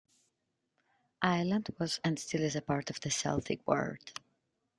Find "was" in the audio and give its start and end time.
1.77-1.99